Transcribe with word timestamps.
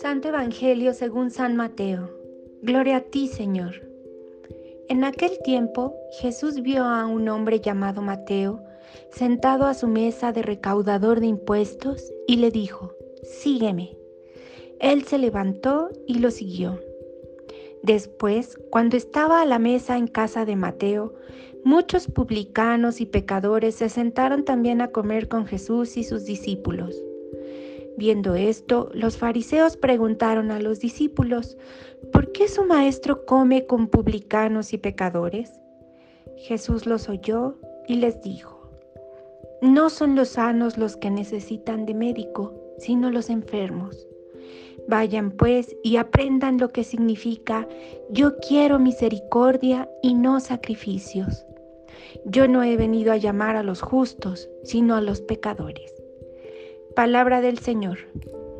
Santo 0.00 0.28
Evangelio 0.28 0.94
según 0.94 1.32
San 1.32 1.56
Mateo. 1.56 2.08
Gloria 2.62 2.98
a 2.98 3.00
ti, 3.00 3.26
Señor. 3.26 3.82
En 4.88 5.02
aquel 5.02 5.40
tiempo 5.42 5.92
Jesús 6.20 6.62
vio 6.62 6.84
a 6.84 7.04
un 7.06 7.28
hombre 7.28 7.58
llamado 7.58 8.00
Mateo 8.00 8.62
sentado 9.10 9.66
a 9.66 9.74
su 9.74 9.88
mesa 9.88 10.30
de 10.30 10.42
recaudador 10.42 11.18
de 11.18 11.26
impuestos 11.26 12.12
y 12.28 12.36
le 12.36 12.52
dijo, 12.52 12.92
Sígueme. 13.24 13.98
Él 14.78 15.02
se 15.02 15.18
levantó 15.18 15.90
y 16.06 16.20
lo 16.20 16.30
siguió. 16.30 16.80
Después, 17.82 18.56
cuando 18.70 18.96
estaba 18.96 19.42
a 19.42 19.46
la 19.46 19.58
mesa 19.58 19.98
en 19.98 20.06
casa 20.06 20.44
de 20.44 20.54
Mateo, 20.54 21.14
muchos 21.64 22.06
publicanos 22.06 23.00
y 23.00 23.06
pecadores 23.06 23.74
se 23.74 23.88
sentaron 23.88 24.44
también 24.44 24.80
a 24.80 24.92
comer 24.92 25.26
con 25.26 25.44
Jesús 25.46 25.96
y 25.96 26.04
sus 26.04 26.24
discípulos. 26.24 27.02
Viendo 27.98 28.36
esto, 28.36 28.90
los 28.94 29.16
fariseos 29.16 29.76
preguntaron 29.76 30.52
a 30.52 30.60
los 30.60 30.78
discípulos, 30.78 31.58
¿por 32.12 32.30
qué 32.30 32.46
su 32.46 32.62
maestro 32.62 33.26
come 33.26 33.66
con 33.66 33.88
publicanos 33.88 34.72
y 34.72 34.78
pecadores? 34.78 35.60
Jesús 36.36 36.86
los 36.86 37.08
oyó 37.08 37.56
y 37.88 37.96
les 37.96 38.22
dijo, 38.22 38.70
no 39.62 39.90
son 39.90 40.14
los 40.14 40.28
sanos 40.28 40.78
los 40.78 40.96
que 40.96 41.10
necesitan 41.10 41.86
de 41.86 41.94
médico, 41.94 42.54
sino 42.78 43.10
los 43.10 43.30
enfermos. 43.30 44.06
Vayan 44.86 45.32
pues 45.32 45.74
y 45.82 45.96
aprendan 45.96 46.58
lo 46.58 46.68
que 46.68 46.84
significa 46.84 47.66
yo 48.10 48.36
quiero 48.38 48.78
misericordia 48.78 49.90
y 50.04 50.14
no 50.14 50.38
sacrificios. 50.38 51.44
Yo 52.24 52.46
no 52.46 52.62
he 52.62 52.76
venido 52.76 53.10
a 53.10 53.16
llamar 53.16 53.56
a 53.56 53.64
los 53.64 53.82
justos, 53.82 54.48
sino 54.62 54.94
a 54.94 55.00
los 55.00 55.20
pecadores. 55.20 55.97
Palabra 56.94 57.40
del 57.40 57.58
Señor. 57.58 57.98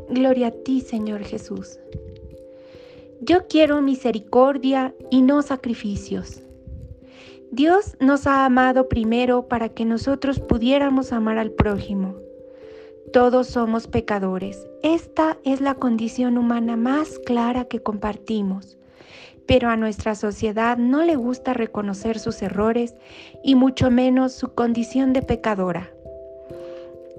Gloria 0.09 0.48
a 0.48 0.51
ti, 0.51 0.81
Señor 0.81 1.23
Jesús. 1.25 1.79
Yo 3.20 3.47
quiero 3.48 3.83
misericordia 3.83 4.95
y 5.11 5.23
no 5.23 5.43
sacrificios. 5.43 6.43
Dios 7.51 7.97
nos 7.98 8.27
ha 8.27 8.45
amado 8.45 8.89
primero 8.89 9.48
para 9.48 9.70
que 9.70 9.85
nosotros 9.85 10.39
pudiéramos 10.39 11.13
amar 11.13 11.39
al 11.39 11.51
prójimo. 11.51 12.14
Todos 13.13 13.48
somos 13.48 13.86
pecadores. 13.86 14.67
Esta 14.83 15.39
es 15.45 15.61
la 15.61 15.75
condición 15.75 16.39
humana 16.39 16.77
más 16.77 17.19
clara 17.20 17.64
que 17.64 17.83
compartimos. 17.83 18.77
Pero 19.47 19.70
a 19.70 19.77
nuestra 19.77 20.14
sociedad 20.14 20.77
no 20.77 21.02
le 21.02 21.17
gusta 21.17 21.55
reconocer 21.55 22.19
sus 22.19 22.42
errores 22.42 22.95
y 23.42 23.55
mucho 23.55 23.91
menos 23.91 24.33
su 24.35 24.55
condición 24.55 25.14
de 25.14 25.23
pecadora. 25.23 25.91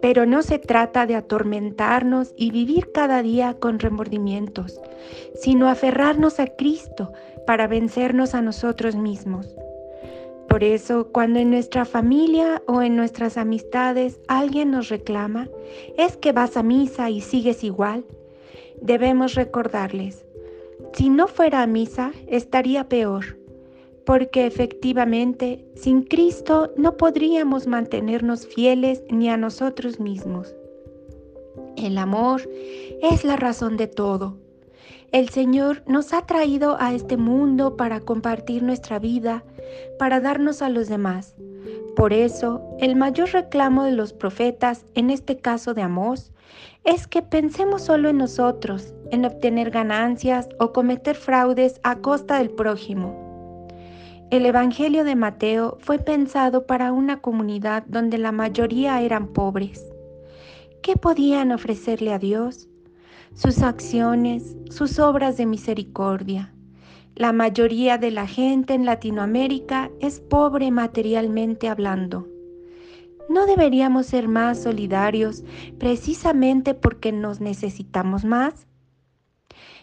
Pero 0.02 0.26
no 0.26 0.42
se 0.42 0.60
trata 0.60 1.06
de 1.06 1.16
atormentarnos 1.16 2.34
y 2.38 2.52
vivir 2.52 2.92
cada 2.92 3.22
día 3.22 3.56
con 3.60 3.80
remordimientos, 3.80 4.80
sino 5.36 5.68
aferrarnos 5.68 6.40
a 6.40 6.48
Cristo 6.48 7.12
para 7.46 7.68
vencernos 7.68 8.36
a 8.36 8.42
nosotros 8.42 8.96
mismos. 8.96 9.56
Por 10.48 10.64
eso, 10.64 11.10
cuando 11.12 11.40
en 11.40 11.52
nuestra 11.52 11.86
familia 11.86 12.62
o 12.68 12.82
en 12.82 12.96
nuestras 12.96 13.38
amistades 13.38 14.20
alguien 14.28 14.72
nos 14.72 14.90
reclama, 14.90 15.48
es 15.98 16.18
que 16.18 16.32
vas 16.32 16.58
a 16.58 16.64
misa 16.64 17.10
y 17.10 17.22
sigues 17.22 17.64
igual, 17.64 18.04
debemos 18.82 19.36
recordarles, 19.36 20.26
si 20.94 21.10
no 21.10 21.28
fuera 21.28 21.62
a 21.62 21.68
misa, 21.68 22.12
estaría 22.28 22.90
peor 22.90 23.39
porque 24.10 24.48
efectivamente 24.48 25.64
sin 25.76 26.02
Cristo 26.02 26.74
no 26.76 26.98
podríamos 26.98 27.68
mantenernos 27.68 28.48
fieles 28.48 29.04
ni 29.12 29.30
a 29.30 29.38
nosotros 29.38 30.00
mismos. 30.00 30.56
El 31.78 31.96
amor 31.96 32.50
es 33.04 33.24
la 33.24 33.36
razón 33.36 33.78
de 33.78 33.86
todo. 33.86 34.40
El 35.12 35.30
Señor 35.30 35.84
nos 35.86 36.12
ha 36.12 36.26
traído 36.26 36.76
a 36.80 36.92
este 36.92 37.18
mundo 37.18 37.78
para 37.78 38.00
compartir 38.00 38.64
nuestra 38.64 38.98
vida, 38.98 39.44
para 40.00 40.20
darnos 40.20 40.64
a 40.64 40.70
los 40.70 40.90
demás. 40.90 41.36
Por 41.96 42.12
eso, 42.12 42.64
el 42.80 42.96
mayor 42.96 43.30
reclamo 43.30 43.84
de 43.84 43.92
los 43.92 44.14
profetas, 44.14 44.88
en 44.96 45.12
este 45.12 45.38
caso 45.38 45.76
de 45.76 45.84
Amós, 45.84 46.32
es 46.84 47.06
que 47.06 47.22
pensemos 47.22 47.84
solo 47.84 48.10
en 48.10 48.18
nosotros, 48.18 48.92
en 49.12 49.26
obtener 49.26 49.70
ganancias 49.70 50.50
o 50.58 50.74
cometer 50.74 51.16
fraudes 51.16 51.80
a 51.84 52.00
costa 52.00 52.40
del 52.40 52.50
prójimo. 52.50 53.29
El 54.32 54.46
Evangelio 54.46 55.06
de 55.06 55.16
Mateo 55.16 55.80
fue 55.82 55.98
pensado 55.98 56.68
para 56.68 56.92
una 56.92 57.20
comunidad 57.20 57.84
donde 57.88 58.20
la 58.20 58.32
mayoría 58.32 59.02
eran 59.02 59.30
pobres. 59.30 59.84
¿Qué 60.84 60.96
podían 60.96 61.52
ofrecerle 61.52 62.14
a 62.14 62.20
Dios? 62.20 62.70
Sus 63.34 63.64
acciones, 63.64 64.56
sus 64.70 65.00
obras 65.00 65.38
de 65.38 65.48
misericordia. 65.48 66.54
La 67.16 67.34
mayoría 67.34 67.98
de 67.98 68.12
la 68.12 68.28
gente 68.28 68.76
en 68.76 68.86
Latinoamérica 68.86 69.90
es 70.00 70.20
pobre 70.20 70.70
materialmente 70.70 71.68
hablando. 71.68 72.28
¿No 73.30 73.48
deberíamos 73.48 74.06
ser 74.06 74.28
más 74.28 74.62
solidarios 74.62 75.44
precisamente 75.80 76.76
porque 76.76 77.12
nos 77.12 77.42
necesitamos 77.42 78.26
más? 78.26 78.69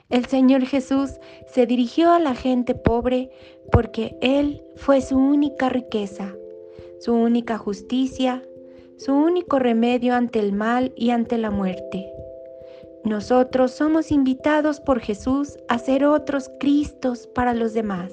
El 0.09 0.27
Señor 0.27 0.65
Jesús 0.65 1.19
se 1.49 1.67
dirigió 1.67 2.12
a 2.12 2.21
la 2.21 2.34
gente 2.34 2.75
pobre 2.75 3.31
porque 3.72 4.17
Él 4.21 4.62
fue 4.77 5.00
su 5.00 5.19
única 5.19 5.69
riqueza, 5.69 6.33
su 7.00 7.12
única 7.12 7.59
justicia, 7.59 8.43
su 8.99 9.12
único 9.12 9.59
remedio 9.59 10.15
ante 10.15 10.39
el 10.39 10.53
mal 10.53 10.93
y 10.97 11.11
ante 11.11 11.39
la 11.39 11.50
muerte. 11.50 12.06
Nosotros 13.05 13.72
somos 13.72 14.11
invitados 14.11 14.81
por 14.81 15.00
Jesús 15.00 15.59
a 15.69 15.78
ser 15.78 16.05
otros 16.05 16.50
Cristos 16.61 17.27
para 17.27 17.53
los 17.53 17.75
demás. 17.75 18.12